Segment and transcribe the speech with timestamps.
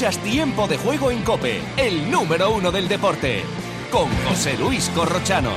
[0.00, 3.44] Escuchas Tiempo de Juego en Cope, el número uno del deporte,
[3.90, 5.50] con José Luis Corrochano.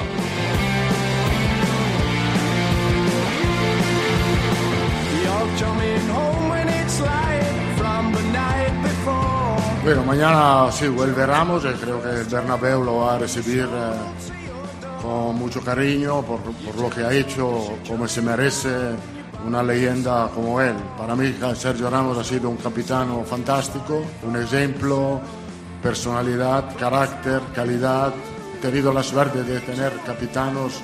[9.82, 15.02] Bueno, mañana sí vuelve Ramos y creo que el Bernabéu lo va a recibir eh,
[15.02, 18.70] con mucho cariño por, por lo que ha hecho, como se merece
[19.45, 20.75] una leyenda como él.
[20.97, 25.22] Para mí Sergio Ramos ha sido un capitano fantástico, un ejemplo,
[25.81, 28.14] personalidad, carácter, calidad.
[28.55, 30.81] He tenido la suerte de tener capitanos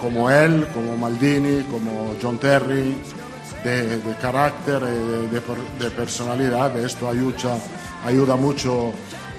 [0.00, 2.96] como él, como Maldini, como John Terry,
[3.62, 5.40] de, carácter, de, de,
[5.78, 6.76] de, personalidad.
[6.78, 7.58] Esto ayuda,
[8.04, 8.92] ayuda mucho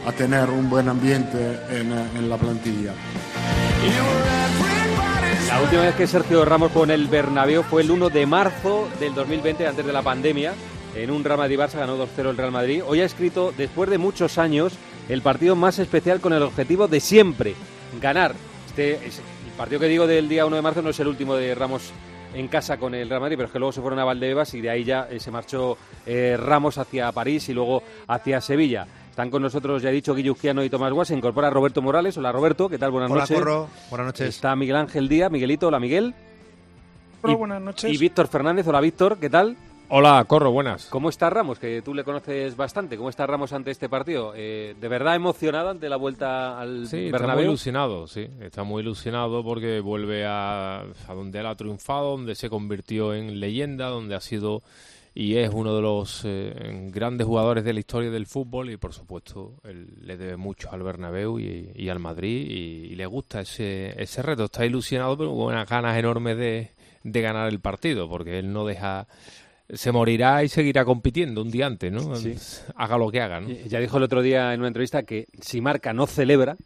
[0.05, 2.93] a tener un buen ambiente en, en la plantilla.
[5.51, 9.13] La última vez que Sergio Ramos con el Bernabéu fue el 1 de marzo del
[9.13, 10.53] 2020, antes de la pandemia.
[10.95, 12.81] En un Real Madrid-Barça ganó 2-0 el Real Madrid.
[12.87, 14.73] Hoy ha escrito, después de muchos años,
[15.09, 17.55] el partido más especial con el objetivo de siempre,
[18.01, 18.33] ganar.
[18.67, 19.11] Este el
[19.57, 21.91] partido que digo del día 1 de marzo no es el último de Ramos
[22.33, 24.61] en casa con el Real Madrid, pero es que luego se fueron a Valdebebas y
[24.61, 28.87] de ahí ya eh, se marchó eh, Ramos hacia París y luego hacia Sevilla.
[29.11, 31.09] Están con nosotros, ya he dicho, Guillusquiano y Tomás Guas.
[31.09, 32.17] Se incorpora Roberto Morales.
[32.17, 32.69] Hola, Roberto.
[32.69, 32.91] ¿Qué tal?
[32.91, 33.37] Buenas Hola, noches.
[33.37, 33.67] Corro.
[33.89, 34.29] Buenas noches.
[34.29, 35.29] Está Miguel Ángel Díaz.
[35.29, 35.67] Miguelito.
[35.67, 36.15] Hola, Miguel.
[37.21, 37.91] Hola, y, buenas noches.
[37.91, 38.65] Y Víctor Fernández.
[38.67, 39.17] Hola, Víctor.
[39.19, 39.57] ¿Qué tal?
[39.89, 40.51] Hola, Corro.
[40.51, 40.85] Buenas.
[40.85, 41.59] ¿Cómo está Ramos?
[41.59, 42.95] Que tú le conoces bastante.
[42.95, 44.31] ¿Cómo está Ramos ante este partido?
[44.33, 47.25] Eh, ¿De verdad emocionado ante la vuelta al sí, Bernabéu?
[47.25, 48.27] está muy ilusionado, sí.
[48.39, 53.41] Está muy ilusionado porque vuelve a, a donde él ha triunfado, donde se convirtió en
[53.41, 54.61] leyenda, donde ha sido
[55.13, 56.53] y es uno de los eh,
[56.91, 60.83] grandes jugadores de la historia del fútbol y por supuesto él le debe mucho al
[60.83, 64.45] Bernabéu y, y al Madrid y, y, le gusta ese, ese reto.
[64.45, 66.71] Está ilusionado pero con unas ganas enormes de,
[67.03, 69.07] de ganar el partido porque él no deja
[69.73, 72.15] se morirá y seguirá compitiendo un día antes, ¿no?
[72.15, 72.35] Sí.
[72.75, 73.49] Haga lo que haga, ¿no?
[73.49, 76.57] Ya dijo el otro día en una entrevista que si marca no celebra.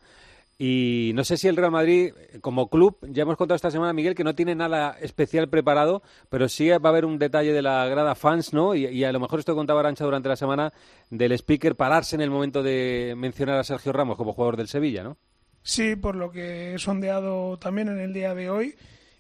[0.57, 4.16] Y no sé si el Real Madrid, como club, ya hemos contado esta semana, Miguel,
[4.16, 7.85] que no tiene nada especial preparado, pero sí va a haber un detalle de la
[7.88, 8.73] grada fans, ¿no?
[8.73, 10.71] Y, y a lo mejor esto contaba Arancha durante la semana,
[11.09, 15.03] del speaker pararse en el momento de mencionar a Sergio Ramos como jugador del Sevilla,
[15.03, 15.17] ¿no?
[15.61, 18.75] Sí, por lo que he sondeado también en el día de hoy,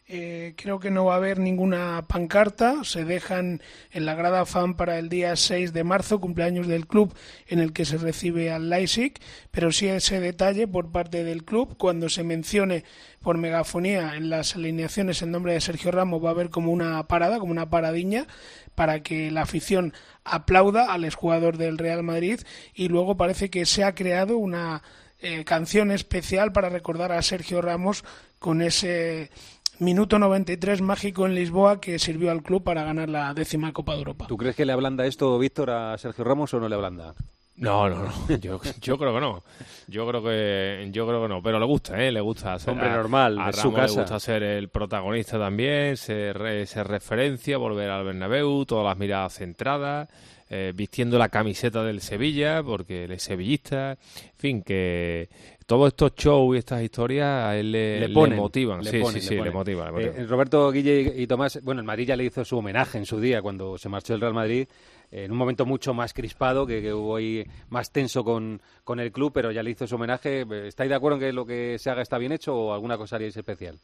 [0.07, 2.83] eh, creo que no va a haber ninguna pancarta.
[2.83, 3.61] Se dejan
[3.91, 7.15] en la grada fan para el día 6 de marzo, cumpleaños del club,
[7.47, 9.13] en el que se recibe al Leipzig.
[9.49, 12.83] Pero sí ese detalle por parte del club, cuando se mencione
[13.21, 17.07] por megafonía en las alineaciones el nombre de Sergio Ramos, va a haber como una
[17.07, 18.27] parada, como una paradiña,
[18.75, 19.93] para que la afición
[20.23, 22.41] aplauda al exjugador del Real Madrid.
[22.75, 24.83] Y luego parece que se ha creado una
[25.19, 28.03] eh, canción especial para recordar a Sergio Ramos
[28.37, 29.31] con ese
[29.79, 33.99] minuto 93 mágico en Lisboa que sirvió al club para ganar la décima Copa de
[33.99, 34.27] Europa.
[34.27, 37.15] ¿Tú crees que le ablanda esto, Víctor, a Sergio Ramos o no le ablanda?
[37.57, 38.37] No, no, no.
[38.41, 39.43] Yo, yo creo que no.
[39.87, 41.41] Yo creo que yo creo que no.
[41.41, 42.11] Pero le gusta, ¿eh?
[42.11, 43.39] Le gusta ser hombre normal.
[43.39, 43.95] A, su casa.
[43.95, 49.35] le gusta ser el protagonista también, ser, ser referencia, volver al Bernabéu, todas las miradas
[49.35, 50.09] centradas,
[50.49, 53.91] eh, vistiendo la camiseta del Sevilla porque él es sevillista.
[53.91, 55.29] En fin, que
[55.65, 58.83] todos estos shows y estas historias a él le, le, ponen, le motivan.
[58.83, 59.97] Le sí, ponen, sí, sí, le, motivan.
[59.97, 63.19] Eh, Roberto Guille y Tomás, bueno, el Madrid ya le hizo su homenaje en su
[63.19, 64.67] día cuando se marchó el Real Madrid
[65.11, 69.11] en un momento mucho más crispado, que, que, hubo ahí más tenso con, con el
[69.11, 70.45] club, pero ya le hizo su homenaje.
[70.67, 73.15] ¿Estáis de acuerdo en que lo que se haga está bien hecho o alguna cosa
[73.15, 73.79] haríais especial?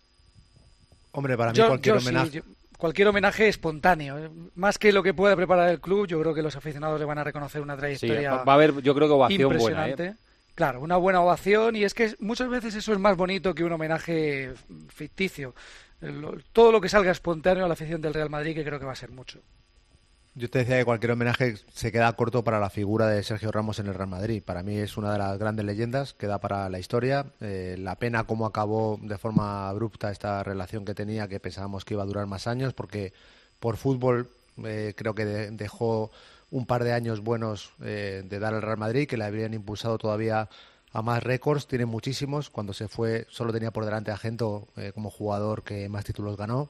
[1.14, 2.30] Hombre, para mí yo, cualquier yo homenaje...
[2.32, 2.44] Sí, yo,
[2.82, 4.32] cualquier homenaje espontáneo.
[4.56, 7.20] Más que lo que pueda preparar el club, yo creo que los aficionados le van
[7.20, 10.04] a reconocer una trayectoria sí, va a haber, yo creo que ovación impresionante.
[10.04, 10.12] buena.
[10.14, 10.32] ¿eh?
[10.56, 13.72] Claro, una buena ovación y es que muchas veces eso es más bonito que un
[13.72, 14.54] homenaje
[14.90, 15.54] ficticio.
[16.52, 18.94] Todo lo que salga espontáneo a la afición del Real Madrid, que creo que va
[18.94, 19.42] a ser mucho.
[20.34, 23.80] Yo te decía que cualquier homenaje se queda corto para la figura de Sergio Ramos
[23.80, 24.42] en el Real Madrid.
[24.42, 27.26] Para mí es una de las grandes leyendas, queda para la historia.
[27.42, 31.96] Eh, la pena cómo acabó de forma abrupta esta relación que tenía, que pensábamos que
[31.96, 33.12] iba a durar más años, porque
[33.60, 34.30] por fútbol
[34.64, 36.12] eh, creo que de, dejó
[36.50, 39.98] un par de años buenos eh, de dar al Real Madrid, que le habrían impulsado
[39.98, 40.48] todavía
[40.94, 42.50] a más récords, tiene muchísimos.
[42.50, 46.70] Cuando se fue solo tenía por delante a Gento como jugador que más títulos ganó.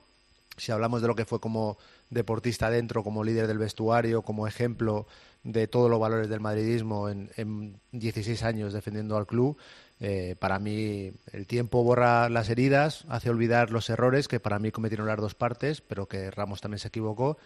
[0.57, 1.77] Si hablamos de lo que fue como
[2.11, 5.07] deportista dentro, como líder del vestuario, como ejemplo
[5.43, 9.57] de todos los valores del madridismo en, en 16 años defendiendo al club,
[9.99, 14.71] eh, para mí el tiempo borra las heridas, hace olvidar los errores que para mí
[14.71, 17.37] cometieron las dos partes, pero que Ramos también se equivocó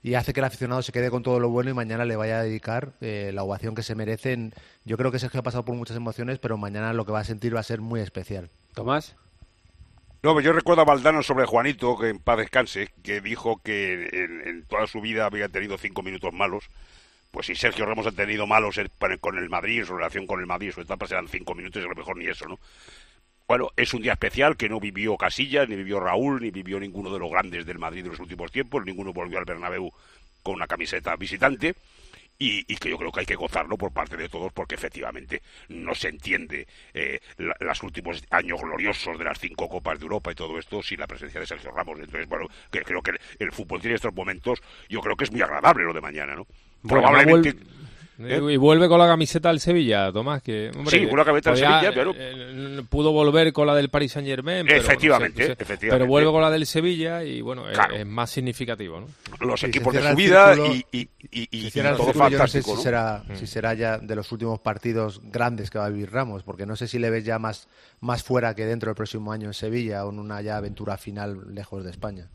[0.00, 2.38] y hace que el aficionado se quede con todo lo bueno y mañana le vaya
[2.38, 4.52] a dedicar eh, la ovación que se merecen.
[4.84, 7.24] Yo creo que Sergio ha pasado por muchas emociones, pero mañana lo que va a
[7.24, 8.48] sentir va a ser muy especial.
[8.74, 9.16] Tomás.
[10.24, 14.64] No, yo recuerdo a Valdano sobre Juanito, que en paz descanse, que dijo que en,
[14.64, 16.64] toda su vida había tenido cinco minutos malos.
[17.30, 18.80] Pues si Sergio Ramos ha tenido malos
[19.20, 21.90] con el Madrid, su relación con el Madrid, su etapa serán cinco minutos y a
[21.90, 22.58] lo mejor ni eso, ¿no?
[23.46, 27.12] Bueno, es un día especial que no vivió Casillas, ni vivió Raúl, ni vivió ninguno
[27.12, 29.92] de los grandes del Madrid de los últimos tiempos, ninguno volvió al Bernabéu
[30.42, 31.74] con una camiseta visitante.
[32.38, 35.94] Y, que yo creo que hay que gozarlo por parte de todos porque efectivamente no
[35.94, 40.58] se entiende eh, los últimos años gloriosos de las cinco copas de Europa y todo
[40.58, 41.98] esto sin la presencia de Sergio Ramos.
[42.00, 45.42] Entonces, bueno, que creo que el, fútbol tiene estos momentos, yo creo que es muy
[45.42, 46.46] agradable lo de mañana, ¿no?
[46.86, 47.54] Probablemente...
[48.18, 50.42] Eh, y vuelve con la camiseta del Sevilla, Tomás.
[50.42, 52.14] Que, hombre, sí, con la camiseta del Sevilla, pero...
[52.16, 54.66] Eh, pudo volver con la del Paris Saint Germain.
[54.66, 55.88] Pero, efectivamente, efectivamente.
[55.90, 59.00] Pero vuelve con la del Sevilla y bueno, es, más significativo.
[59.00, 59.06] ¿no?
[59.46, 62.28] Los equipos de su vida y, y, y, todo fantástico.
[62.28, 65.86] Yo no sé si, será, si será ya de los últimos partidos grandes que va
[65.86, 67.68] a vivir Ramos, porque no sé si le ves ya más,
[68.00, 71.54] más fuera que dentro del próximo año en Sevilla o en una ya aventura final
[71.54, 72.28] lejos de España.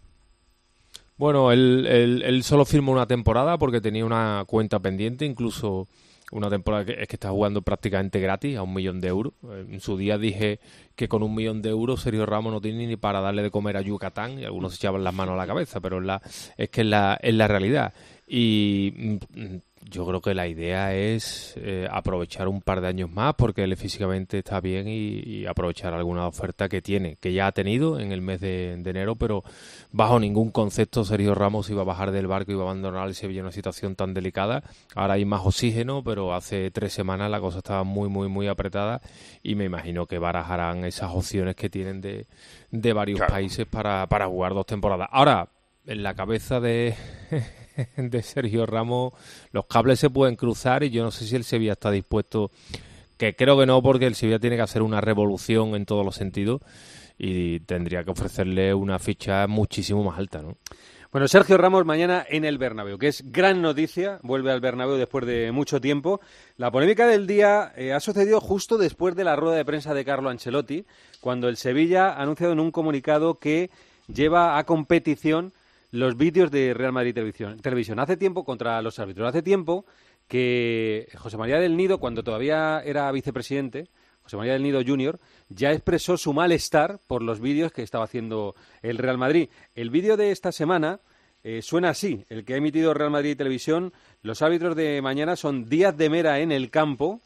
[1.19, 1.86] Bueno, él,
[2.24, 5.89] él, solo firmó una temporada porque tenía una cuenta pendiente, incluso
[6.31, 9.33] una temporada que es que está jugando prácticamente gratis a un millón de euros.
[9.44, 10.62] En su día dije
[10.95, 13.75] que con un millón de euros Sergio Ramos no tiene ni para darle de comer
[13.75, 16.21] a Yucatán y algunos se echaban las manos a la cabeza, pero es, la,
[16.56, 17.94] es que es la, es la realidad.
[18.25, 19.56] Y mm,
[19.89, 23.75] yo creo que la idea es eh, aprovechar un par de años más porque él
[23.75, 28.21] físicamente está bien y, aprovechar alguna oferta que tiene, que ya ha tenido en el
[28.21, 29.44] mes de, enero, pero
[29.91, 33.15] bajo ningún concepto Sergio Ramos iba a bajar del barco y iba a abandonar el
[33.15, 34.63] Sevilla en una situación tan delicada.
[34.95, 39.01] Ahora hay más oxígeno, pero hace tres semanas la cosa estaba muy, muy, muy apretada
[39.42, 42.27] y me imagino que barajarán esas opciones que tienen de,
[42.69, 45.09] de varios países para, para jugar dos temporadas.
[45.12, 45.50] Ahora,
[45.85, 46.95] en la cabeza de
[47.97, 49.13] de Sergio Ramos,
[49.51, 52.51] los cables se pueden cruzar y yo no sé si el Sevilla está dispuesto,
[53.17, 56.15] que creo que no, porque el Sevilla tiene que hacer una revolución en todos los
[56.15, 56.61] sentidos
[57.17, 60.57] y tendría que ofrecerle una ficha muchísimo más alta, ¿no?
[61.11, 65.25] Bueno, Sergio Ramos mañana en el Bernabéu, que es gran noticia, vuelve al Bernabéu después
[65.25, 66.21] de mucho tiempo.
[66.55, 70.05] La polémica del día eh, ha sucedido justo después de la rueda de prensa de
[70.05, 70.85] Carlo Ancelotti,
[71.19, 73.71] cuando el Sevilla ha anunciado en un comunicado que
[74.07, 75.51] lleva a competición
[75.91, 77.59] los vídeos de Real Madrid Televisión.
[77.59, 78.00] Televisión.
[78.00, 79.86] Hace tiempo, contra los árbitros, hace tiempo
[80.27, 83.88] que José María del Nido, cuando todavía era vicepresidente,
[84.21, 85.19] José María del Nido Jr.,
[85.50, 89.50] ya expresó su malestar por los vídeos que estaba haciendo el Real Madrid.
[89.74, 91.00] El vídeo de esta semana
[91.44, 93.92] eh, suena así, el que ha emitido Real Madrid Televisión.
[94.21, 97.21] Los árbitros de mañana son Díaz de Mera en el campo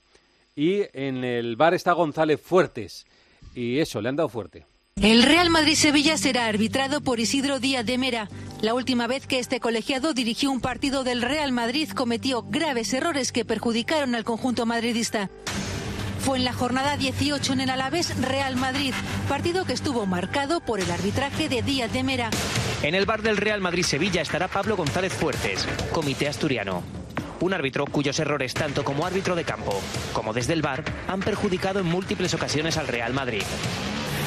[0.56, 3.06] y en el bar está González Fuertes.
[3.54, 4.66] Y eso, le han dado fuerte.
[5.04, 8.30] El Real Madrid-Sevilla será arbitrado por Isidro Díaz de Mera.
[8.62, 13.34] La última vez que este colegiado dirigió un partido del Real Madrid cometió graves errores
[13.34, 15.30] que perjudicaron al conjunto madridista.
[16.20, 18.94] Fue en la jornada 18 en el Alavés Real Madrid,
[19.28, 22.30] partido que estuvo marcado por el arbitraje de Díaz de Mera.
[22.82, 26.82] En el bar del Real Madrid-Sevilla estará Pablo González Fuertes, comité asturiano.
[27.42, 29.82] Un árbitro cuyos errores, tanto como árbitro de campo
[30.14, 33.44] como desde el bar, han perjudicado en múltiples ocasiones al Real Madrid.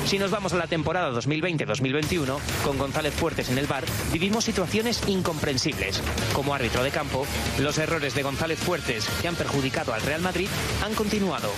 [0.06, 3.82] Si nos vamos a la temporada 2020-2021, con González Fuertes en el bar,
[4.12, 6.00] vivimos situaciones incomprensibles.
[6.32, 7.26] Como árbitro de campo,
[7.58, 10.48] los errores de González Fuertes que han perjudicado al Real Madrid
[10.84, 11.50] han continuado.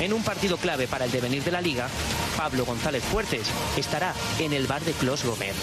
[0.00, 1.88] En un partido clave para el devenir de la liga,
[2.38, 5.54] Pablo González Fuertes estará en el bar de Clos Gómez.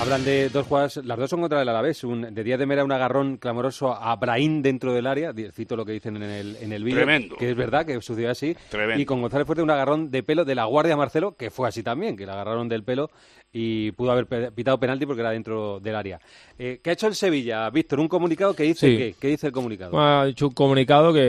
[0.00, 2.04] Hablan de dos jugadas, las dos son contra el Alavés.
[2.04, 5.84] Un, de Díaz de Mera un agarrón clamoroso a Brahim dentro del área, cito lo
[5.84, 7.04] que dicen en el, en el vídeo,
[7.36, 8.56] que es verdad que sucedió así.
[8.96, 11.82] Y con González Fuerte un agarrón de pelo de la Guardia Marcelo, que fue así
[11.82, 13.10] también, que le agarraron del pelo
[13.52, 16.20] y pudo haber pitado penalti porque era dentro del área.
[16.58, 17.98] Eh, ¿Qué ha hecho el Sevilla, Víctor?
[17.98, 19.14] Un comunicado que dice qué?
[19.18, 19.98] ¿Qué dice el comunicado?
[19.98, 21.20] ha hecho un comunicado que,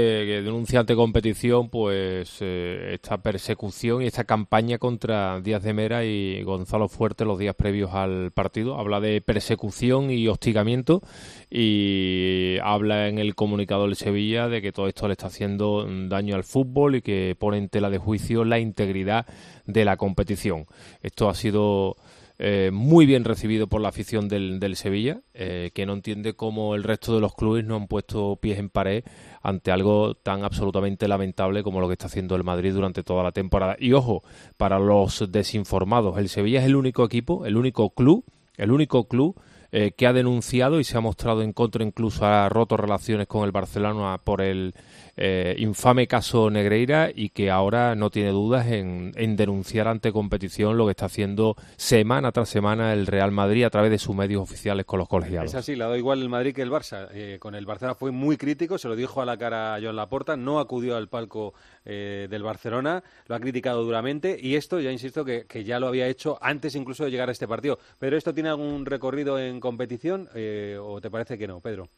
[0.43, 6.43] denuncia ante competición pues eh, esta persecución y esta campaña contra Díaz de Mera y
[6.43, 8.77] Gonzalo Fuerte los días previos al partido.
[8.77, 11.01] Habla de persecución y hostigamiento
[11.49, 16.35] y habla en el comunicado del Sevilla de que todo esto le está haciendo daño
[16.35, 19.25] al fútbol y que pone en tela de juicio la integridad
[19.65, 20.65] de la competición.
[21.01, 21.95] Esto ha sido
[22.41, 26.74] eh, muy bien recibido por la afición del, del Sevilla, eh, que no entiende cómo
[26.74, 29.03] el resto de los clubes no han puesto pies en pared
[29.41, 33.34] ante algo tan absolutamente lamentable como lo que está haciendo el Madrid durante toda la
[33.34, 33.75] temporada.
[33.77, 34.24] Y ojo,
[34.55, 38.24] para los desinformados, el Sevilla es el único equipo, el único club,
[38.55, 39.38] el único club
[39.72, 43.43] eh, que ha denunciado y se ha mostrado en contra, incluso ha roto relaciones con
[43.43, 44.74] el Barcelona por el
[45.21, 50.85] eh, infame caso Negreira y que ahora no tiene dudas en, denunciar ante competición lo
[50.85, 54.85] que está haciendo semana tras semana el Real Madrid a través de sus medios oficiales
[54.85, 55.49] con los colegiados.
[55.49, 57.09] Es así, le dado igual el Madrid que el Barça.
[57.11, 59.97] Eh, con el Barcelona fue muy crítico, se lo dijo a la cara a Joan
[59.97, 64.89] Laporta, no acudió al palco eh, del Barcelona, lo ha criticado duramente y esto, ya
[64.89, 67.77] insisto, que, que, ya lo había hecho antes incluso de llegar a este partido.
[67.99, 70.29] ¿Pero esto tiene algún recorrido en competición
[70.81, 71.89] o te parece que no, Pedro?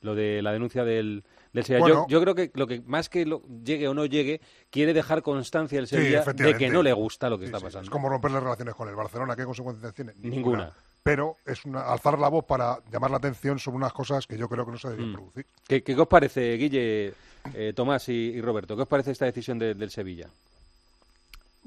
[0.00, 2.06] Lo de la denuncia del, del Sevilla.
[2.08, 4.40] yo, creo que lo que más que lo, llegue o no llegue,
[4.70, 7.84] quiere dejar constancia el Sevilla de que no le gusta lo que está pasando.
[7.84, 9.34] Es como romper las relaciones con el Barcelona.
[9.34, 10.12] ¿Qué consecuencias tiene?
[10.18, 10.72] Ninguna.
[11.02, 14.48] Pero es una, alzar la voz para llamar la atención sobre unas cosas que yo
[14.48, 15.14] creo que no se deben mm.
[15.14, 15.46] producir.
[15.66, 17.14] ¿Qué, ¿Qué, os parece, Guille,
[17.54, 18.76] eh, Tomás y, Roberto?
[18.76, 20.28] ¿Qué os parece esta decisión del Sevilla?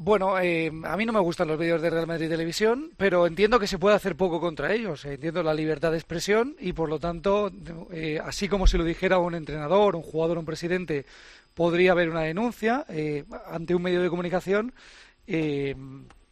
[0.03, 3.59] Bueno, eh, a mí no me gustan los vídeos de Real Madrid Televisión, pero entiendo
[3.59, 5.05] que se puede hacer poco contra ellos.
[5.05, 7.51] Entiendo la libertad de expresión y, por lo tanto,
[7.91, 11.05] eh, así como si lo dijera un entrenador, un jugador, un presidente,
[11.53, 14.73] podría haber una denuncia eh, ante un medio de comunicación.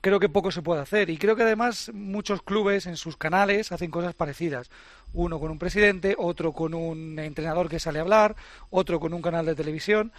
[0.02, 3.72] creo que poco se puede hacer y creo que además muchos clubes en sus canales
[3.72, 4.72] hacen cosas parecidas.
[5.14, 8.36] Uno con un presidente, otro con un entrenador que sale a hablar,
[8.72, 10.12] otro con un canal de televisión.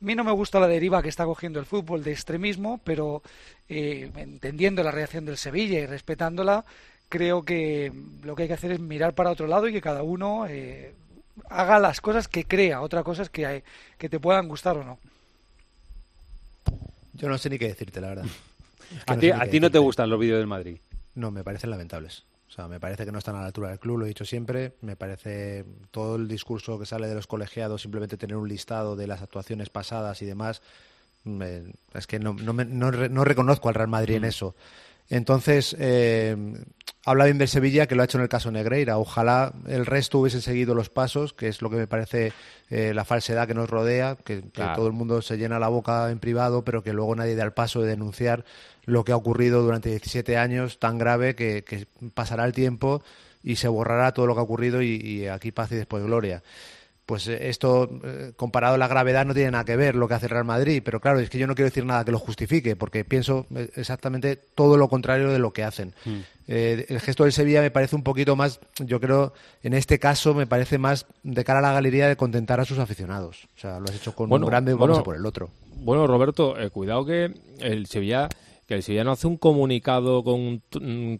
[0.00, 3.22] A mí no me gusta la deriva que está cogiendo el fútbol de extremismo, pero
[3.68, 6.64] eh, entendiendo la reacción del Sevilla y respetándola,
[7.08, 10.04] creo que lo que hay que hacer es mirar para otro lado y que cada
[10.04, 10.94] uno eh,
[11.48, 12.80] haga las cosas que crea.
[12.80, 13.62] Otra cosa es que, hay,
[13.98, 14.98] que te puedan gustar o no.
[17.14, 18.26] Yo no sé ni qué decirte, la verdad.
[19.06, 20.78] ¿A, ti, ¿A ti no te gustan los vídeos del Madrid?
[21.16, 22.24] No, me parecen lamentables.
[22.48, 24.24] O sea, me parece que no están a la altura del club, lo he dicho
[24.24, 24.72] siempre.
[24.80, 29.06] Me parece todo el discurso que sale de los colegiados, simplemente tener un listado de
[29.06, 30.62] las actuaciones pasadas y demás.
[31.94, 34.26] es que no, no, no, reconozco al Real Madrid en mm.
[34.26, 34.54] eso.
[35.10, 36.36] Entonces, eh,
[37.08, 38.98] habla bien del Sevilla, que lo ha hecho en el caso Negreira.
[38.98, 42.34] Ojalá el resto hubiese seguido los pasos, que es lo que me parece
[42.68, 44.42] eh, la falsedad que nos rodea, que,
[44.74, 47.52] todo el mundo se llena la boca en privado, pero que luego nadie da el
[47.52, 48.44] paso de denunciar
[48.84, 53.02] lo que ha ocurrido durante 17 años, tan grave que, pasará el tiempo
[53.42, 56.42] y se borrará todo lo que ha ocurrido y, y aquí paz y después gloria
[57.08, 60.12] pues eh, esto, eh, comparado a la gravedad, no tiene nada que ver lo que
[60.12, 60.82] hace el Real Madrid.
[60.84, 63.70] Pero claro, es que yo no quiero decir nada que lo justifique, porque pienso eh,
[63.76, 65.94] exactamente todo lo contrario de lo que hacen.
[66.04, 66.18] Mm.
[66.46, 70.46] el gesto del Sevilla me parece un poquito más, yo creo, en este caso, me
[70.46, 73.48] parece más de cara a la galería de contentar a sus aficionados.
[73.56, 75.48] O sea, lo has hecho con un grande, vamos a por el otro.
[75.76, 78.28] Bueno, Roberto, cuidado que el Sevilla
[78.66, 80.60] que el Sevilla no hace un comunicado con,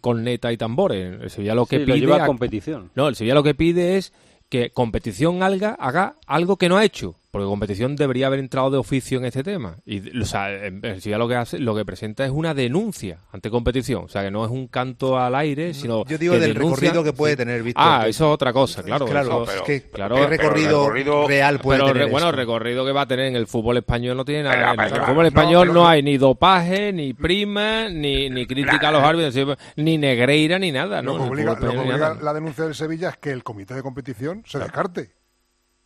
[0.01, 1.19] con neta y tambores.
[1.19, 1.99] El Sevilla lo que pide.
[1.99, 2.91] lleva a competición.
[2.93, 4.13] No, el Sevilla lo que pide es
[4.49, 8.77] que competición haga, haga algo que no ha hecho porque competición debería haber entrado de
[8.77, 9.77] oficio en este tema.
[9.85, 14.05] Y, o sea, en lo que hace, lo que presenta es una denuncia ante competición.
[14.05, 16.05] O sea, que no es un canto al aire, sino.
[16.05, 17.85] Yo digo del recorrido que puede tener Víctor.
[17.85, 19.05] Ah, eso es otra cosa, claro.
[19.05, 20.89] Claro, es que claro, ¿qué recorrido,
[21.27, 22.09] real puede pero, tener?
[22.09, 24.73] Bueno, el recorrido que va a tener en el fútbol español no tiene nada.
[24.73, 29.03] en el fútbol español no, hay ni dopaje, ni prima, ni, ni crítica a los
[29.03, 31.01] árbitros, ni negreira, ni nada.
[31.03, 35.11] Lo que obliga, la denuncia del Sevilla es que el comité de competición se descarte.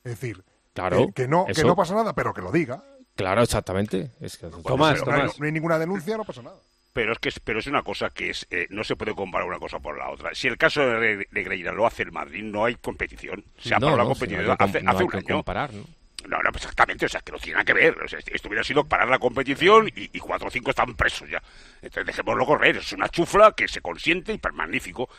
[0.04, 1.08] Es decir, Claro.
[1.14, 2.84] Que, no, que no pasa nada, pero que lo diga.
[3.16, 4.12] Claro, exactamente.
[4.20, 6.58] Es que, Tomás, no, hay, ninguna denuncia, no pasa nada.
[6.94, 9.58] Pero es que pero es una cosa que es eh, no se puede comparar una
[9.60, 10.34] cosa por la otra.
[10.34, 13.44] Si el caso de, Greira lo hace el Madrid, no hay competición.
[13.58, 15.36] Se ha parado la competición hace, hace un año.
[15.36, 15.84] Comparar, ¿no?
[16.28, 18.02] No, no, pues exactamente, o sea, que no tiene nada que ver.
[18.02, 21.42] O sea, esto hubiera sido parar la competición y, cuatro o cinco están presos ya.
[21.82, 25.10] Entonces dejémoslo correr, es una chufla que se consiente y magnífico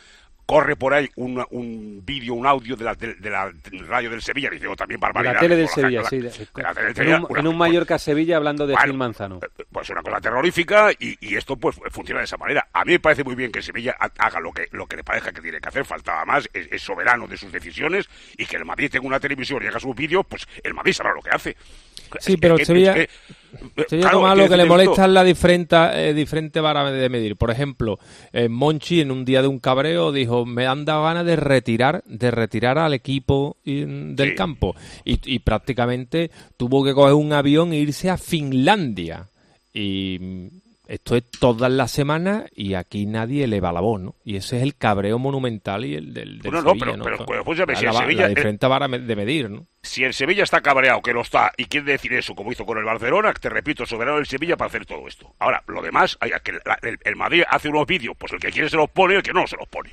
[0.45, 3.51] corre por ahí un, un vídeo, un audio de la, de, la
[3.87, 5.33] radio del Sevilla, diciendo también barbaridad.
[5.33, 6.19] La tele del Sevilla, sí.
[7.35, 9.39] en, un, Mallorca-Sevilla hablando de Gil Manzano.
[9.41, 12.67] Eh, pues una cosa terrorífica y, y, esto pues funciona de esa manera.
[12.73, 15.31] A mí me parece muy bien que Sevilla haga lo que, lo que le parezca
[15.31, 18.91] que tiene que hacer, faltaba más, es, soberano de sus decisiones y que el Madrid
[18.91, 21.57] tenga una televisión y haga sus vídeos, pues el Madrid sabrá lo que hace.
[22.19, 22.95] Sí, pero Sevilla...
[23.87, 27.35] Claro, lo que le molesta es la diferente, eh, diferente vara de medir.
[27.35, 27.99] Por ejemplo,
[28.33, 32.03] eh, Monchi en un día de un cabreo dijo, me han dado ganas de retirar,
[32.05, 34.75] de retirar al equipo del campo.
[35.03, 39.29] Y, y, prácticamente tuvo que coger un avión e irse a Finlandia.
[39.73, 40.19] Y
[40.87, 44.15] esto es todas las semanas y aquí nadie eleva la voz, ¿no?
[44.23, 47.03] Y ese es el cabreo monumental y el del, del no, Sevilla, pero, ¿no?
[47.03, 49.65] pero, pues, si la, el la- Sevilla- la diferente vara de medir, ¿no?
[49.81, 52.77] Si el Sevilla está cabreado, que lo está, y quiere decir eso, como hizo con
[52.77, 55.33] el Barcelona, te repito, soberano del Sevilla para hacer todo esto.
[55.39, 56.17] Ahora, lo demás,
[56.81, 59.33] el, el Madrid hace unos vídeos, pues el que quiere se los pone, el que
[59.33, 59.91] no se los pone.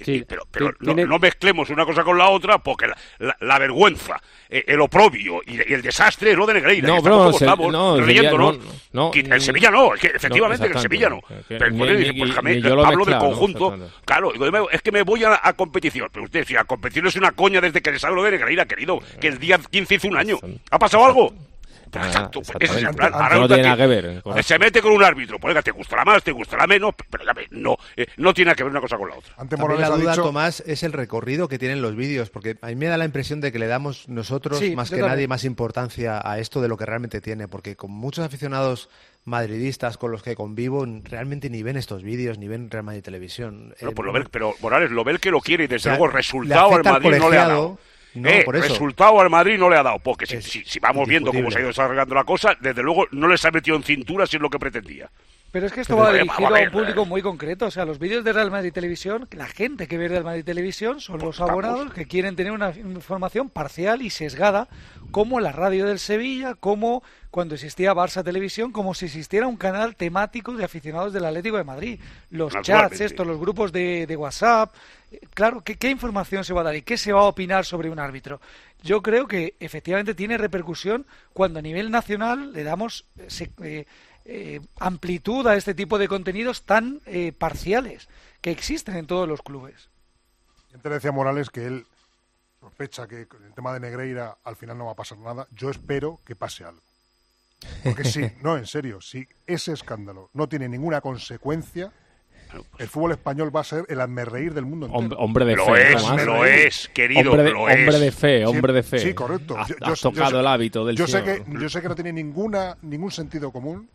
[0.00, 3.58] Sí, pero pero no, no mezclemos una cosa con la otra, porque la, la- la
[3.58, 6.86] vergüenza, eh, el oprobio y, y el desastre es lo de Negreira.
[6.88, 8.56] No, estamos se- no, riéndonos.
[8.92, 11.20] No, el Sevilla no, es que efectivamente que el Sevilla no.
[11.58, 13.70] Pero ni- ni- dice, pues, ni yo hablo del conjunto.
[14.04, 16.08] Claro, digo, "Dime, es que me voy a, a competición.
[16.12, 18.66] Pero usted, si la competición es una coña desde que le sabe lo de Negreira,
[18.66, 20.38] querido, que el día 15 hizo un año.
[20.70, 21.34] ¿Ha pasado algo?
[21.90, 22.96] Pues Ah, exacto, pues ese es el exactamente.
[22.96, 23.10] plan.
[23.12, 25.70] No Ahora tiene resulta nada que ver con- Se mete con un árbitro, pues te
[25.70, 28.80] gustará más, te gustará menos, pero ya ve, no, eh, no tiene que ver una
[28.80, 29.34] cosa con la otra.
[29.36, 32.86] También la duda, Tomás, es el recorrido que tienen los vídeos, porque a mí me
[32.86, 35.12] da la impresión de que le damos nosotros, Sí, más que también.
[35.12, 38.88] nadie, más importancia a esto de lo que realmente tiene, porque con muchos aficionados
[39.24, 43.74] madridistas con los que convivo, realmente ni ven estos vídeos, ni ven Real Madrid Televisión.
[43.78, 45.76] Pero, Eh, pues lo ve- pero Morales lo ve el que lo quiere y desde
[45.76, 47.78] O sea, luego resultado al Madrid no le ha dado.
[48.14, 48.68] No, Eh, por eso.
[48.68, 51.58] resultado al Madrid no le ha dado, porque si, si- si vamos viendo cómo se
[51.58, 54.42] ha ido desarrollando la cosa, desde luego no les ha metido en cintura si es
[54.42, 55.10] lo que pretendía.
[55.50, 57.66] Pero es que esto Pero, va eh, dirigido a un público muy concreto.
[57.66, 61.00] O sea, los vídeos de Real Madrid Televisión, la gente que ve Real Madrid Televisión
[61.00, 64.68] son los abonados que quieren tener una información parcial y sesgada,
[65.10, 69.96] como la radio del Sevilla, como cuando existía Barça Televisión, como si existiera un canal
[69.96, 72.00] temático de aficionados del Atlético de Madrid.
[72.30, 74.74] Los chats, estos, los grupos de, de WhatsApp.
[75.34, 77.90] Claro, ¿qué, ¿qué información se va a dar y qué se va a opinar sobre
[77.90, 78.40] un árbitro?
[78.82, 83.86] Yo creo que efectivamente tiene repercusión cuando a nivel nacional le damos eh, se- eh,
[84.26, 88.08] eh, amplitud a este tipo de contenidos tan eh, parciales
[88.42, 89.88] que existen en todos los clubes.
[90.74, 91.86] Antes decía Morales que él
[92.60, 95.46] sospecha que con el tema de Negreira al final no va a pasar nada.
[95.52, 96.82] Yo espero que pase algo.
[97.82, 101.92] Porque sí, no, en serio, si ese escándalo no tiene ninguna consecuencia,
[102.78, 104.98] el fútbol español va a ser el reír del mundo entero.
[105.00, 105.92] Hombre, hombre de Lo fe.
[105.92, 108.00] es, lo es, querido, Hombre de, lo hombre es.
[108.00, 108.98] de fe, hombre de fe.
[108.98, 109.56] Sí, correcto.
[109.58, 111.82] Has, Yo- has yo- yo tocado sé- el hábito del yo sé que Yo sé
[111.82, 113.88] que no tiene ninguna, ningún sentido común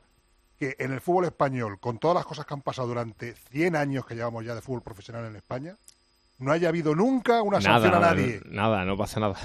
[0.59, 4.05] que en el fútbol español, con todas las cosas que han pasado durante 100 años
[4.05, 5.75] que llevamos ya de fútbol profesional en España,
[6.39, 8.41] no haya habido nunca una sanción a nadie.
[8.49, 9.35] Nada, no pasa nada.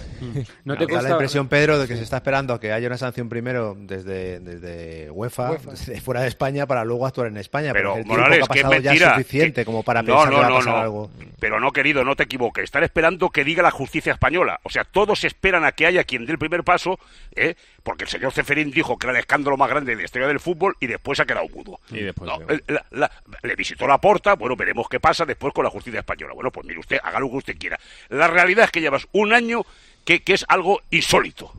[0.64, 2.98] No te da la impresión, Pedro, de que se está esperando a que haya una
[2.98, 5.70] sanción primero desde, desde UEFA, UEFA.
[5.72, 7.72] desde fuera de España, para luego actuar en España.
[7.72, 10.06] Pero, porque el Morales, que ha que pasado ya es suficiente que- como para No,
[10.16, 10.80] pensar no, que va a no, pasar no.
[10.80, 11.10] algo.
[11.38, 12.64] Pero no, querido, no te equivoques.
[12.64, 14.58] Están esperando que diga la justicia española.
[14.64, 16.98] O sea, todos esperan a que haya quien dé el primer paso,
[17.36, 17.54] ¿eh?
[17.84, 20.40] porque el señor Ceferín dijo que era el escándalo más grande de la historia del
[20.40, 21.78] fútbol y después ha quedado mudo.
[21.90, 23.10] Y después, No, el- la- la-
[23.42, 26.34] le visitó la porta, bueno, veremos qué pasa después con la justicia española.
[26.34, 27.78] Bueno, pues mire usted, haga lo que usted quiera.
[28.08, 29.64] La realidad es que llevas un año
[30.04, 31.52] que, que es algo insólito.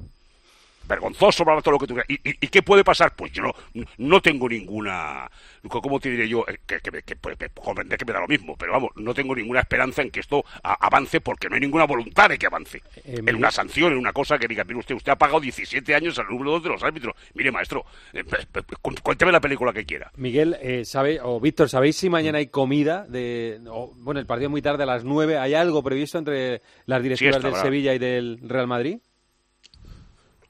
[0.90, 2.10] Vergonzoso, bla, bla, todo lo que tú quieras.
[2.10, 3.16] ¿Y, y, y qué puede pasar?
[3.16, 3.54] Pues yo no,
[3.98, 5.30] no tengo ninguna...
[5.70, 6.44] ¿Cómo te diré yo?
[6.48, 9.14] Eh, Que, que, que, pues, que comprender que me da lo mismo, pero vamos, no
[9.14, 12.48] tengo ninguna esperanza en que esto a- avance porque no hay ninguna voluntad de que
[12.48, 12.82] avance.
[13.06, 15.94] Eh, en una sanción, en una cosa que diga, mire usted, usted ha pagado 17
[15.96, 17.14] años al número 2 de los árbitros.
[17.36, 18.24] Mire, maestro, eh,
[18.82, 20.12] cu- cuénteme la película que quiera.
[20.18, 23.06] Miguel, eh, sabe, o Víctor, ¿sabéis si mañana hay comida?
[23.08, 25.38] de o, Bueno, el partido es muy tarde, a las 9.
[25.38, 27.64] ¿Hay algo previsto entre las directivas Siesta, del ¿verdad?
[27.64, 29.00] Sevilla y del Real Madrid?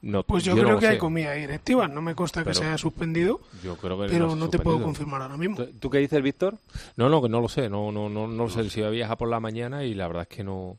[0.02, 1.86] No, Pues yo, creo lo que hay comida directiva.
[1.86, 4.80] No me consta que Pero- se haya suspendido, Yo creo que pero no te puedo
[4.82, 5.56] confirmar ahora mismo.
[5.56, 6.56] ¿Tú- ¿Tú qué dices, Víctor?
[6.96, 7.68] No, no, que no lo sé.
[7.68, 10.06] No, no, no, no lo sé si voy a viajar por la mañana y la
[10.08, 10.78] verdad es que no,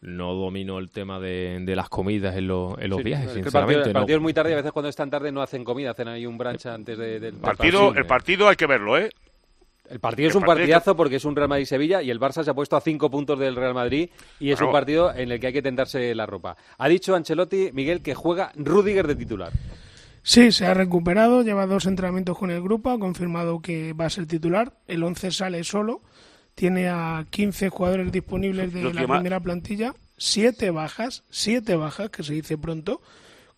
[0.00, 3.32] no domino el tema de, de las comidas en, los en los Sí, viajes, es
[3.34, 3.74] que el sinceramente.
[3.78, 4.00] partido, el no.
[4.00, 6.08] partido es muy tarde y a veces cuando es tan tarde no hacen comida, hacen
[6.08, 9.10] ahí un brunch antes de- del del Partido, el partido hay que verlo, ¿eh?
[9.90, 12.50] El partido es un partido- partidazo porque es un Real Madrid-Sevilla y el Barça se
[12.50, 15.48] ha puesto a cinco puntos del Real Madrid y es un partido en el que
[15.48, 16.56] hay que tentarse la ropa.
[16.78, 19.52] Ha dicho Ancelotti, Miguel, que juega Rudiger de titular.
[20.22, 24.10] Sí, se ha recuperado, lleva dos entrenamientos con el grupo, ha confirmado que va a
[24.10, 24.72] ser titular.
[24.88, 26.02] El 11 sale solo,
[26.56, 32.32] tiene a 15 jugadores disponibles de la primera plantilla, siete bajas, siete bajas, que se
[32.34, 33.00] dice pronto.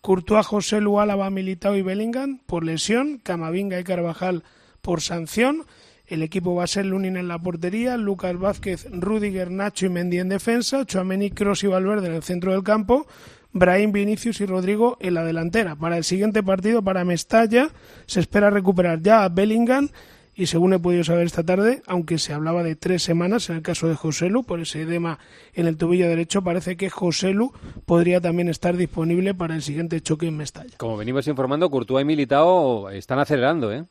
[0.01, 4.43] Courtois, José Lu, Álava, Militao y Bellingham por lesión, Camavinga y Carvajal
[4.81, 5.65] por sanción.
[6.09, 10.17] El equipo va a ser Lunin en la portería, Lucas Vázquez, Rudiger, Nacho y Mendy
[10.17, 13.05] en defensa, Chouameni, Kroos y Valverde en el centro del campo,
[13.53, 15.75] Brahim, Vinicius y Rodrigo en la delantera.
[15.75, 17.69] Para el siguiente partido, para Mestalla,
[18.07, 19.89] se espera recuperar ya a Bellingham
[20.33, 23.61] y según he podido saber esta tarde, aunque se hablaba de tres semanas en el
[23.61, 25.19] caso de Joselu, por ese edema
[25.53, 27.51] en el tobillo derecho, parece que Joselu
[27.85, 30.75] podría también estar disponible para el siguiente choque en Mestalla.
[30.77, 33.85] Como venimos informando, Courtois y Militao están acelerando, ¿eh?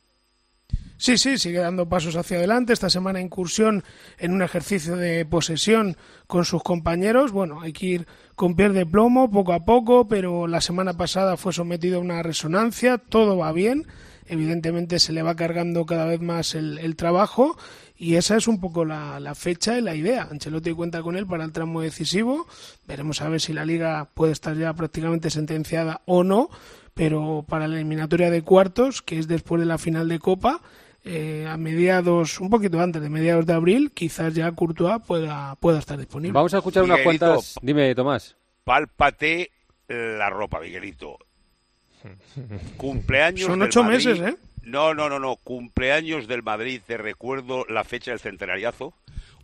[1.01, 2.73] Sí, sí, sigue dando pasos hacia adelante.
[2.73, 3.85] Esta semana incursión
[4.19, 7.31] en un ejercicio de posesión con sus compañeros.
[7.31, 11.37] Bueno, hay que ir con piel de plomo poco a poco, pero la semana pasada
[11.37, 12.99] fue sometido a una resonancia.
[12.99, 13.87] Todo va bien.
[14.27, 17.57] evidentemente se le va cargando cada vez más el, trabajo
[17.97, 20.27] y esa es un poco la, la, fecha y la idea.
[20.29, 22.49] Ancelotti cuenta con él para el tramo decisivo.
[22.89, 26.51] Veremos a ver si la liga puede estar ya prácticamente sentenciada o no,
[26.93, 30.61] pero para la eliminatoria de cuartos, que es después de la final de Copa,
[31.05, 35.79] eh, a mediados, un poquito antes de mediados de abril, quizás ya Courtois pueda, pueda
[35.79, 36.33] estar disponible.
[36.33, 37.55] Vamos a escuchar unas cuantas.
[37.63, 38.37] Dime, Tomás.
[38.65, 39.51] Pálpate
[39.89, 41.19] la ropa, Miguelito.
[42.77, 43.47] Cumpleaños.
[43.47, 44.37] Son ocho meses, ¿eh?
[44.63, 45.37] No, no, no, no.
[45.37, 48.95] Cumpleaños del Madrid, te recuerdo la fecha del centenariazo.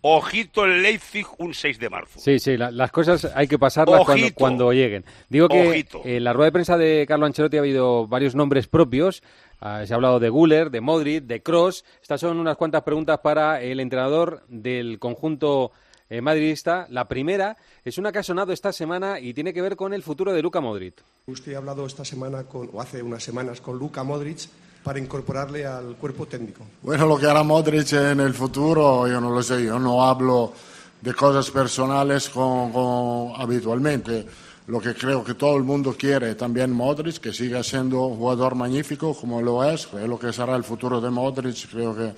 [0.03, 2.21] Ojito el Leipzig un 6 de marzo.
[2.21, 4.03] Sí, sí, las cosas hay que pasarlas
[4.35, 5.03] cuando, lleguen.
[5.31, 9.23] Digo que en la rueda de prensa de Carlo Ancelotti ha habido varios nombres propios.
[9.61, 11.85] Ah, se ha hablado de Guller, de Modric, de Cross.
[12.03, 15.73] Estas son unas cuantas preguntas para el entrenador del conjunto
[16.11, 16.87] eh, madridista.
[16.90, 20.03] La primera es una que ha sonado esta semana y tiene que ver con el
[20.03, 21.03] futuro de Luka Modric.
[21.27, 24.49] Usted ha hablado esta semana con, o hace unas semanas con Luka Modric
[24.85, 26.64] para incorporarle al cuerpo técnico?
[26.83, 30.53] Bueno, lo que hará Modric en el futuro, yo no lo sé, yo no hablo
[31.01, 34.27] de cosas personales con, habitualmente.
[34.66, 38.55] Lo que creo que todo el mundo quiere también Modric, que siga siendo un jugador
[38.55, 42.12] magnífico como lo es, creo lo que será el futuro de Modric, creo que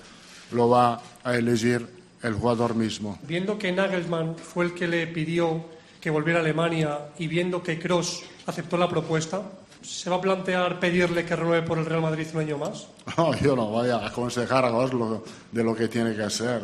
[0.53, 1.85] lo va a elegir
[2.23, 3.19] el jugador mismo.
[3.23, 5.65] Viendo que Nagelsmann fue el que le pidió
[5.99, 9.41] que volviera a Alemania y viendo que Kroos aceptó la propuesta,
[9.81, 12.87] ¿Se va a plantear pedirle que renueve por el Real Madrid un año más?
[13.17, 16.63] No, yo no voy a aconsejar a Oslo de lo que tiene que hacer.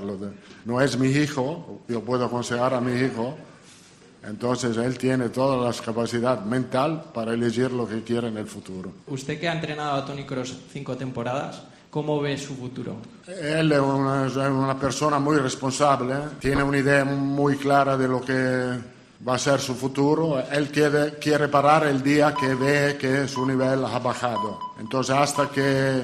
[0.66, 3.38] no es mi hijo, yo puedo aconsejar a mi hijo.
[4.26, 8.92] Entonces él tiene toda la capacidad mental para elegir lo que quiere en el futuro.
[9.08, 12.98] Usted que ha entrenado a Tony Kroos cinco temporadas, ¿cómo ve su futuro?
[13.28, 18.22] Él es una, es una persona muy responsable, tiene una idea muy clara de lo
[18.22, 18.94] que
[19.28, 20.42] va a ser su futuro.
[20.52, 24.60] Él quiere, quiere parar el día que ve que su nivel ha bajado.
[24.80, 26.04] Entonces, hasta que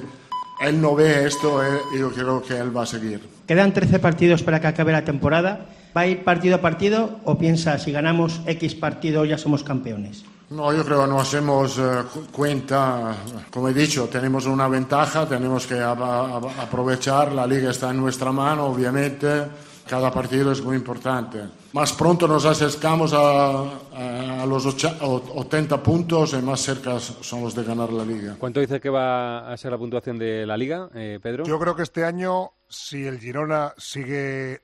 [0.61, 1.61] él no ve esto,
[1.97, 3.21] yo creo que él va a seguir.
[3.47, 5.65] Quedan 13 partidos para que acabe la temporada.
[5.95, 10.23] ¿Va a ir partido a partido o piensa si ganamos X partido ya somos campeones?
[10.49, 13.15] No, yo creo que no hacemos eh, cuenta.
[13.51, 17.33] Como he dicho, tenemos una ventaja, tenemos que aprovechar.
[17.33, 19.45] La liga está en nuestra mano, obviamente.
[19.87, 21.39] Cada partido es muy importante
[21.71, 27.91] más pronto nos acercamos a, los 80 puntos y más cerca son los de ganar
[27.91, 28.35] la liga.
[28.39, 31.43] ¿Cuánto dice que va a ser la puntuación de la liga, eh, Pedro?
[31.45, 34.61] Yo creo que este año, si el Girona sigue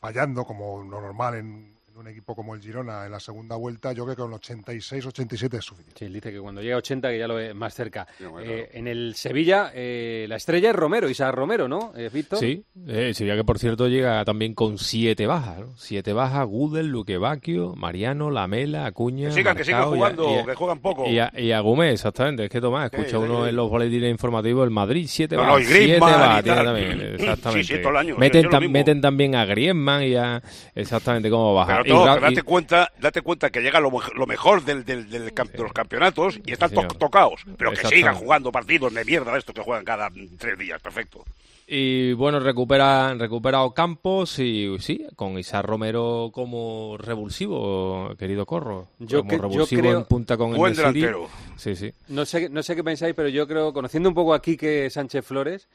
[0.00, 4.04] fallando como lo normal en un equipo como el Girona en la segunda vuelta, yo
[4.04, 5.98] creo que con 86, 87 es suficiente.
[5.98, 8.06] Sí, dice que cuando llega a 80 que ya lo ve más cerca.
[8.40, 12.38] Eh, en el Sevilla, eh, la estrella es Romero, Isaac Romero, ¿no, eh, Víctor?
[12.38, 15.76] Sí, Sevilla que por cierto llega también con siete bajas, ¿no?
[15.76, 20.78] Siete bajas, Gudel, Luque Bacchio, Mariano, Lamela, Acuña, Que sigan, que sigan jugando, que juegan
[20.78, 21.08] poco.
[21.08, 24.70] Y a, y Gómez, exactamente, es que Tomás, escucha uno en los boletines informativos, el
[24.70, 28.14] Madrid, siete no, bajas, siete bajas, también, exactamente.
[28.16, 30.40] meten, meten también a Griezmann y a,
[30.76, 33.90] exactamente, cómo baja date, cuenta, date cuenta que llega lo,
[34.26, 35.18] mejor del, del, de
[35.58, 37.42] los campeonatos y están tocados.
[37.56, 40.80] Pero que sigan jugando partidos de mierda estos que juegan cada tres días.
[40.80, 41.24] Perfecto.
[41.70, 48.88] Y bueno, recupera, recuperado Campos y sí, con Isaac Romero como revulsivo, querido Corro.
[48.98, 51.28] Yo como revulsivo en punta con el delantero.
[51.56, 51.92] Sí, sí.
[52.08, 55.26] No sé, no sé qué pensáis, pero yo creo, conociendo un poco aquí que Sánchez
[55.26, 55.68] Flores,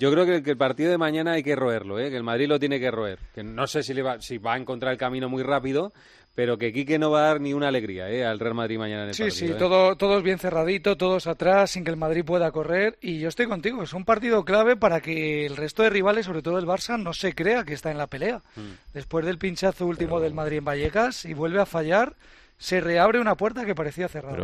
[0.00, 2.08] yo creo que, el partido de mañana hay que roerlo, ¿eh?
[2.08, 3.18] que el Madrid lo tiene que roer.
[3.34, 5.92] Que no sé si, va, si va a encontrar el camino muy rápido,
[6.34, 8.24] pero que Quique no va a dar ni una alegría ¿eh?
[8.24, 9.38] al Real Madrid mañana en el sí, partido.
[9.38, 9.56] Sí, sí, ¿eh?
[9.56, 12.96] todo, todos bien cerradito, todos atrás, sin que el Madrid pueda correr.
[13.02, 16.40] Y yo estoy contigo, es un partido clave para que el resto de rivales, sobre
[16.40, 18.38] todo el Barça, no se crea que está en la pelea.
[18.56, 18.94] Mm.
[18.94, 22.16] Después del pinchazo último del Madrid en Vallecas y vuelve a fallar
[22.60, 24.36] se reabre una puerta que parecía cerrada.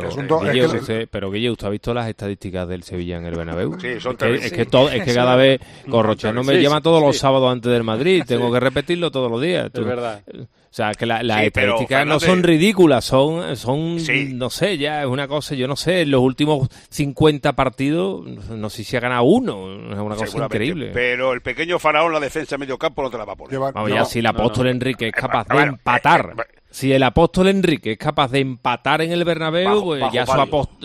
[1.11, 3.79] Pero, Guille, ¿usted ha visto las estadísticas del Sevilla en el Bernabéu?
[3.79, 7.51] Sí, son es, que, todo, es que cada vez no me llama todos los sábados
[7.51, 9.69] antes del Madrid, tengo que repetirlo todos los días.
[9.71, 10.23] Es verdad.
[10.33, 13.97] O sea, que las estadísticas no son ridículas, son, son
[14.35, 18.69] no sé, ya es una cosa, yo no sé, en los últimos 50 partidos, no
[18.71, 20.89] sé si ha ganado uno, es una cosa increíble.
[20.91, 23.59] Pero el pequeño faraón, la defensa medio campo, no te la va a poner.
[23.59, 26.33] Vamos, ya si el apóstol Enrique es capaz de empatar
[26.69, 30.25] si el apóstol Enrique es capaz de empatar en el Bernabéu, pues ya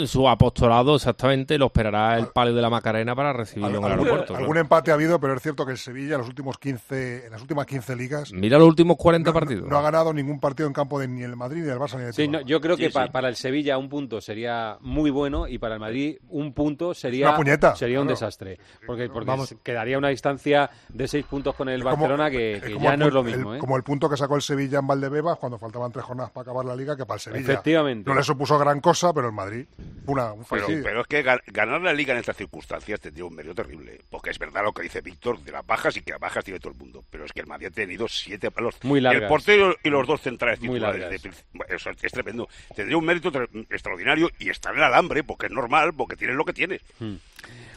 [0.06, 4.36] su, apostolado exactamente lo esperará el palio de la Macarena para recibirlo en el aeropuerto.
[4.36, 7.32] Algún empate ha habido, pero es cierto que el Sevilla en los últimos 15, en
[7.32, 8.32] las últimas 15 ligas...
[8.32, 9.68] Mira los últimos 40 partidos.
[9.68, 12.04] No, ha ganado ningún partido en campo de ni el Madrid, ni el Barça, ni
[12.04, 15.74] el Sí, yo creo que para el Sevilla un punto sería muy bueno y para
[15.74, 17.36] el Madrid un punto sería,
[17.74, 18.58] sería un desastre.
[18.86, 23.12] Porque, porque quedaría una distancia de seis puntos con el Barcelona que, ya no es
[23.12, 23.54] lo mismo.
[23.54, 23.58] ¿eh?
[23.58, 26.42] Como el punto que sacó el Sevilla en Valdebebas cuando faltó faltaban tres jornadas para
[26.42, 28.08] acabar la liga, que para el Sevilla Efectivamente.
[28.08, 29.64] no le supuso gran cosa, pero el Madrid,
[30.06, 33.34] una, un Pero, pero es que gan- ganar la liga en estas circunstancias tendría un
[33.34, 34.00] medio terrible.
[34.10, 36.60] Porque es verdad lo que dice Víctor de las bajas y que las bajas tiene
[36.60, 37.02] todo el mundo.
[37.10, 38.76] Pero es que el Madrid ha tenido siete palos.
[38.82, 39.22] Muy largas.
[39.22, 41.00] El portero y los dos centrales Muy titulares.
[41.00, 41.22] largas.
[41.22, 42.48] de eso es tremendo.
[42.76, 43.32] Tendría un mérito
[43.70, 46.82] extraordinario y estar en el alambre, porque es normal, porque tienes lo que tienes.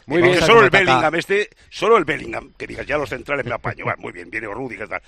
[0.06, 0.40] Muy bien.
[0.40, 3.96] Solo el Bellingham este, solo el Bellingham, que digas ya los centrales me apaño, va,
[3.98, 5.02] muy bien, viene Rudiger, tal.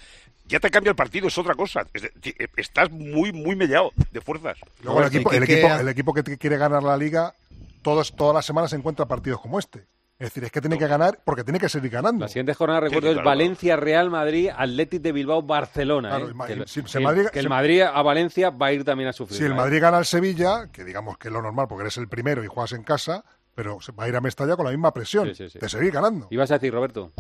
[0.47, 1.87] Ya te cambia el partido, es otra cosa.
[1.95, 4.57] Eh, estás muy, muy mellado de fuerzas.
[4.83, 7.35] Luego el equipo, el, que- equipo, que- el equipo que te- quiere ganar la liga,
[7.83, 9.87] todos, todas las semanas se encuentra partidos como este.
[10.19, 12.25] Es decir, es que tiene que ganar porque tiene que seguir ganando.
[12.25, 16.09] La siguiente jornada, recuerdo, Sí, es Valencia, Real Madrid, Atlético de Bilbao, Barcelona.
[16.09, 16.35] Claro, ¿eh?
[16.49, 18.83] que, el- si- si que- Madrid- que el si- Madrid a Valencia va a ir
[18.85, 19.39] también a sufrir.
[19.39, 19.55] Si el ¿eh?
[19.55, 22.49] Madrid gana al Sevilla, que digamos que es lo normal porque eres el primero y
[22.49, 23.25] juegas en casa,
[23.59, 25.59] pero se va a ir a Mestalla con la misma presión Sí, sí, sí.
[25.59, 26.29] de seguir ganando.
[26.31, 27.11] Ibas a decir, Roberto.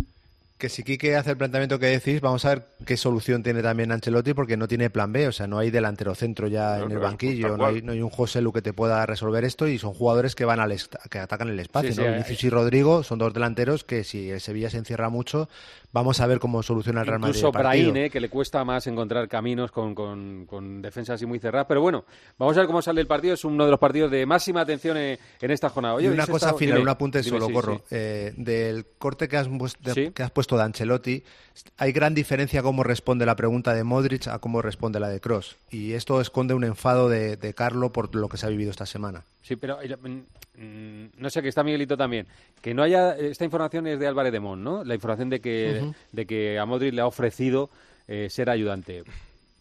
[0.56, 3.90] Que si Quique hace el planteamiento que decís, vamos a ver qué solución tiene también
[3.90, 6.92] Ancelotti, porque no tiene plan B, o sea, no hay delantero centro ya No, en
[6.92, 7.86] el banquillo, no hay, cual.
[7.86, 10.60] no hay un José Lu que te pueda resolver esto y son jugadores que van
[10.60, 10.72] al
[11.10, 12.04] que atacan el espacio, Sí, ¿no?
[12.06, 15.48] sí, Vinicius hay- y Rodrigo son dos delanteros que si el Sevilla se encierra mucho,
[15.92, 17.36] vamos a ver cómo soluciona el Real Madrid.
[17.38, 17.52] Incluso.
[17.58, 18.10] Brahim, ¿eh?
[18.10, 21.66] que le cuesta más encontrar caminos con, con, con defensas así muy cerradas.
[21.68, 22.04] Pero bueno,
[22.38, 23.34] vamos a ver cómo sale el partido.
[23.34, 25.94] Es uno de los partidos de máxima atención en, en esta jornada.
[25.94, 27.74] Oye, y una ¿habéis cosa estado- final, dime, un apunte dime, solo, sí, corro.
[27.78, 27.82] sí.
[27.90, 29.48] Eh, del corte que has,
[29.80, 30.10] de- Sí.
[30.12, 31.24] que has puesto de Ancelotti,
[31.76, 35.56] hay gran diferencia cómo responde la pregunta de Modric a cómo responde la de Cross.
[35.70, 38.86] Y esto esconde un enfado de, de Carlo por lo que se ha vivido esta
[38.86, 39.24] semana.
[39.48, 42.26] Sí, pero mm, mm, no sé, que está Miguelito también.
[42.60, 43.16] Que no haya.
[43.16, 44.84] Esta información es de Álvarez de Mon, ¿no?
[44.84, 47.70] La información de que, de que a Modric le ha ofrecido
[48.06, 49.04] eh, ser ayudante.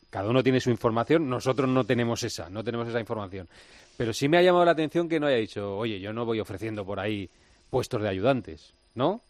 [0.09, 3.47] Cada uno tiene su información, nosotros no tenemos esa, no tenemos esa información.
[3.95, 6.41] Pero sí me ha llamado la atención que no haya dicho, oye, yo no voy
[6.41, 7.29] ofreciendo por ahí
[7.69, 9.21] puestos de ayudantes, ¿no?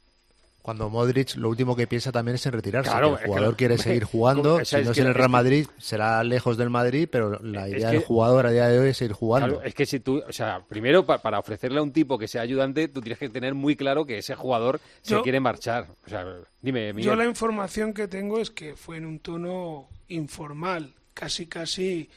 [0.67, 2.91] Cuando Modric lo último que piensa también es en retirarse.
[2.91, 4.55] Claro, que es el que jugador lo- quiere seguir jugando.
[4.55, 6.57] o sea, si es no es que- en el es Real que- Madrid, será lejos
[6.57, 9.47] del Madrid, pero la idea del que- jugador a día de hoy es seguir jugando.
[9.47, 12.27] Claro, es que si tú, o sea, primero pa- para ofrecerle a un tipo que
[12.27, 15.87] sea ayudante, tú tienes que tener muy claro que ese jugador se Yo- quiere marchar.
[16.05, 16.25] O sea,
[16.61, 17.11] dime, Miguel.
[17.11, 22.09] Yo la información que tengo es que fue en un tono informal, casi casi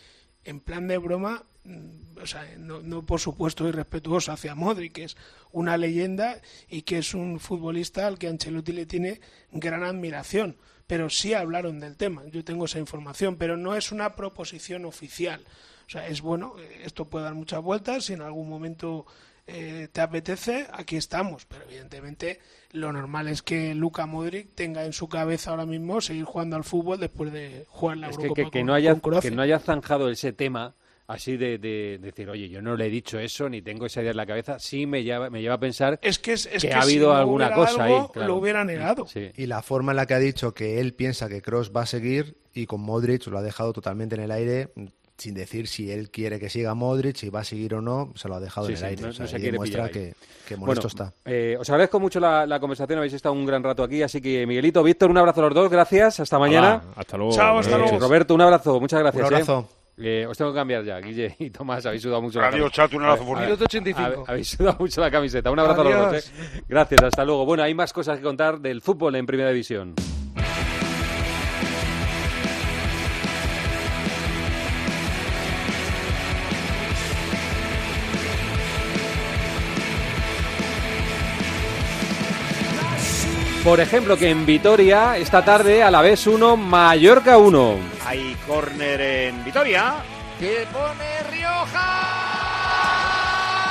[0.44, 1.44] en plan de broma,
[2.22, 5.16] o sea, no, no por supuesto irrespetuoso hacia Modric, que es
[5.52, 9.20] una leyenda y que es un futbolista al que Ancelotti le tiene
[9.52, 10.56] gran admiración,
[10.86, 15.40] pero sí hablaron del tema, yo tengo esa información, pero no es una proposición oficial.
[15.86, 19.06] O sea, es bueno, eh, esto puede dar muchas vueltas, si en algún momento
[19.46, 21.46] eh, te apetece, aquí estamos.
[21.46, 22.38] Pero evidentemente
[22.70, 26.62] lo normal es que Luka Modric tenga en su cabeza ahora mismo seguir jugando al
[26.62, 29.58] fútbol después de jugar la Es Eurocopa que- que con- no haya, que no haya
[29.58, 30.76] zanjado ese tema
[31.10, 34.12] así de, de decir, oye, yo no le he dicho eso, ni tengo esa idea
[34.12, 36.68] en la cabeza, sí me lleva, me lleva a pensar Es que, es, es que
[36.68, 38.06] que ha habido alguna cosa algo, ahí.
[38.12, 38.28] claro.
[38.28, 39.06] Lo hubiera negado.
[39.06, 39.30] Sí.
[39.36, 41.86] Y la forma en la que ha dicho que él piensa que Cross va a
[41.86, 44.68] seguir y con Modric lo ha dejado totalmente en el aire
[45.18, 48.26] sin decir si él quiere que siga Modric, si va a seguir o no, se
[48.26, 49.02] lo ha dejado Sí, en el sí, aire.
[49.02, 50.14] no- O sea, no se quiere demuestra que,
[50.48, 51.14] que molesto Bueno, está.
[51.26, 54.46] eh, os agradezco mucho la, la conversación, habéis estado un gran rato aquí, así que
[54.46, 56.82] Miguelito, Víctor, un abrazo a los dos, gracias, hasta mañana.
[56.96, 57.32] Hasta luego.
[57.34, 57.98] Chao, hasta luego.
[57.98, 59.28] Roberto, un abrazo, muchas gracias.
[59.28, 59.68] Un abrazo.
[59.70, 59.79] eh.
[60.02, 62.82] Eh, os tengo que cambiar ya, Guille y Tomás, habéis sudado mucho la Adiós, camiseta.
[62.84, 63.42] chato, un abrazo A- fuerte.
[63.42, 64.24] a- Minuto 85.
[64.26, 65.50] a- Habéis sudado mucho la camiseta.
[65.50, 66.28] Un abrazo a los dos.
[66.28, 66.62] eh.
[66.68, 67.44] Gracias, hasta luego.
[67.44, 69.94] Bueno, hay más cosas que contar del fútbol en Primera División.
[83.64, 87.76] Por ejemplo, que en Vitoria, esta tarde, a la vez 1, Mallorca 1.
[88.06, 89.96] Hay córner en Vitoria.
[90.38, 92.00] Que pone Rioja.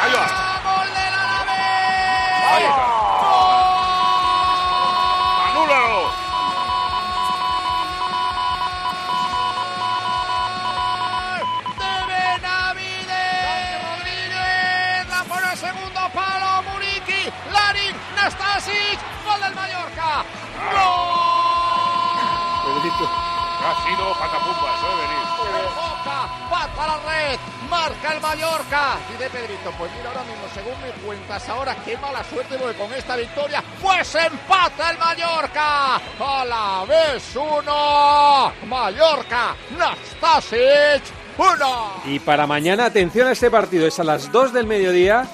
[0.02, 0.62] Ahí va.
[0.64, 2.70] ¡Gol del Ahí Alavés!
[2.70, 3.00] está.
[15.28, 16.64] Pone al segundo palo.
[16.72, 19.00] Muriqui, Larin, Nastasic.
[19.30, 20.26] Gol del Mallorca.
[20.74, 21.20] ¡Gol!
[23.62, 25.26] Ha sido patapumba, debe venir.
[25.76, 27.40] Boca, pata a la red,
[27.70, 28.98] marca el Mallorca.
[29.14, 32.78] Y de Pedrito, pues mira ahora mismo, según me cuentas ahora, qué mala suerte porque
[32.78, 35.96] con esta victoria, pues empata el Mallorca.
[35.96, 41.04] A la vez uno, Mallorca, Nastasic,
[41.38, 42.02] uno.
[42.06, 45.28] Y para mañana, atención a este partido, es a las 2 del mediodía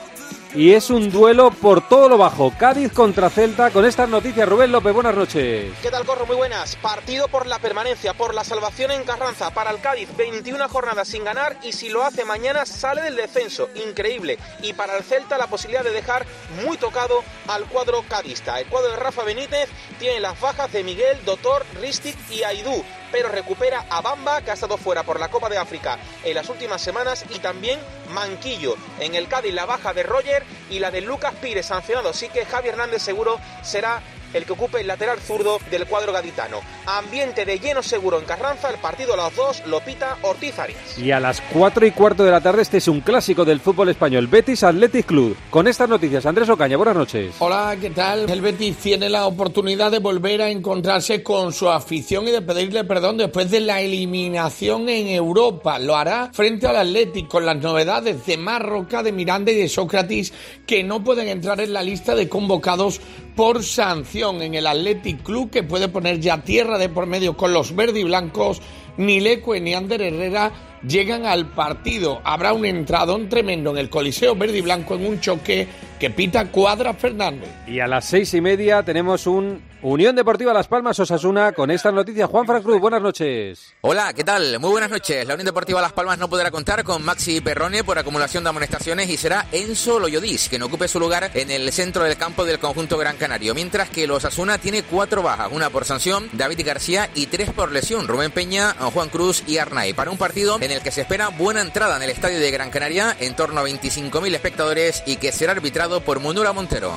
[0.55, 2.53] y es un duelo por todo lo bajo.
[2.57, 3.71] Cádiz contra Celta.
[3.71, 5.73] Con estas noticias, Rubén López, buenas noches.
[5.81, 6.25] ¿Qué tal, Corro?
[6.25, 6.75] Muy buenas.
[6.77, 9.51] Partido por la permanencia, por la salvación en Carranza.
[9.51, 13.69] Para el Cádiz, 21 jornadas sin ganar y si lo hace mañana sale del descenso.
[13.75, 14.39] Increíble.
[14.61, 16.25] Y para el Celta, la posibilidad de dejar
[16.65, 18.59] muy tocado al cuadro cadista.
[18.59, 22.83] El cuadro de Rafa Benítez tiene las bajas de Miguel, Doctor, Ristic y Aidú
[23.15, 26.49] pero recupera a Bamba, que ha estado fuera por la Copa de África en las
[26.49, 28.75] últimas semanas, y también Manquillo.
[28.99, 32.45] En el Cádiz la baja de Roger y la de Lucas Pires sancionado, así que
[32.45, 34.01] Javi Hernández seguro será
[34.35, 36.59] el que ocupe el lateral zurdo del cuadro gaditano.
[36.85, 40.97] Ambiente de lleno seguro en Carranza, el partido a las dos lo pita Ortiz Arias.
[40.97, 43.89] Y a las 4 y cuarto de la tarde este es un clásico del fútbol
[43.89, 45.37] español, Betis Athletic Club.
[45.49, 47.35] Con estas noticias, Andrés Ocaña, buenas noches.
[47.39, 48.29] Hola, ¿qué tal?
[48.29, 52.83] El Betis tiene la oportunidad de volver a encontrarse con su afición y de pedirle
[52.83, 55.79] perdón después de la eliminación en Europa.
[55.79, 60.33] Lo hará frente al Athletic con las novedades de Marroca, de Miranda y de Sócrates
[60.67, 62.99] que no pueden entrar en la lista de convocados
[63.35, 67.53] por sanción en el Athletic Club que puede poner ya tierra de por medio con
[67.53, 68.61] los verde y blancos.
[68.97, 70.51] Ni Leque ni Ander Herrera
[70.87, 72.21] llegan al partido.
[72.23, 75.67] Habrá un entradón tremendo en el Coliseo Verde y Blanco en un choque
[75.99, 77.49] que pita Cuadra Fernández.
[77.67, 81.91] Y a las seis y media tenemos un Unión Deportiva Las Palmas Osasuna con esta
[81.91, 82.25] noticia.
[82.25, 83.71] Juan Cruz, buenas noches.
[83.81, 84.59] Hola, ¿qué tal?
[84.59, 85.27] Muy buenas noches.
[85.27, 89.07] La Unión Deportiva Las Palmas no podrá contar con Maxi Perrone por acumulación de amonestaciones
[89.11, 92.57] y será Enzo Loyodis, que no ocupe su lugar en el centro del campo del
[92.57, 93.53] conjunto Gran Canario.
[93.53, 97.71] Mientras que el Osasuna tiene cuatro bajas, una por sanción, David García y tres por
[97.71, 99.93] lesión, Rubén Peña, Juan Cruz y Arnay.
[99.93, 102.71] Para un partido en el que se espera buena entrada en el estadio de Gran
[102.71, 106.91] Canaria, en torno a 25.000 espectadores y que será arbitrado por Munura Montero.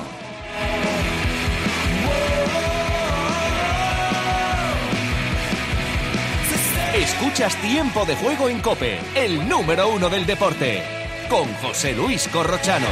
[6.93, 10.81] Escuchas Tiempo de Juego en Cope, el número uno del deporte,
[11.29, 12.87] con José Luis Corrochano.